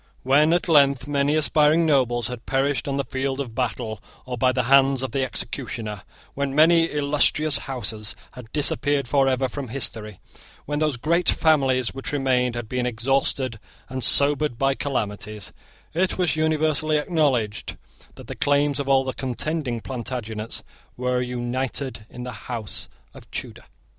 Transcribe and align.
When, 0.23 0.51
at 0.51 0.67
length, 0.67 1.07
many 1.07 1.35
aspiring 1.35 1.85
nobles 1.85 2.25
had 2.25 2.47
perished 2.47 2.87
on 2.87 2.97
the 2.97 3.03
field 3.03 3.39
of 3.39 3.53
battle 3.53 4.01
or 4.25 4.35
by 4.35 4.51
the 4.51 4.63
hands 4.63 5.03
of 5.03 5.11
the 5.11 5.23
executioner, 5.23 6.01
when 6.33 6.55
many 6.55 6.85
illustrious 6.91 7.59
houses 7.69 8.15
had 8.31 8.51
disappeared 8.51 9.07
forever 9.07 9.47
from 9.47 9.67
history, 9.67 10.19
when 10.65 10.79
those 10.79 10.97
great 10.97 11.29
families 11.29 11.93
which 11.93 12.13
remained 12.13 12.55
had 12.55 12.67
been 12.67 12.87
exhausted 12.87 13.59
and 13.89 14.03
sobered 14.03 14.57
by 14.57 14.73
calamities, 14.73 15.53
it 15.93 16.17
was 16.17 16.35
universally 16.35 16.97
acknowledged 16.97 17.77
that 18.15 18.25
the 18.25 18.33
claims 18.33 18.79
of 18.79 18.89
all 18.89 19.03
the 19.03 19.13
contending 19.13 19.81
Plantagenets 19.81 20.63
were 20.97 21.21
united 21.21 22.07
in 22.09 22.23
the 22.23 22.31
house 22.49 22.89
of 23.13 23.29
Tudor. 23.29 23.65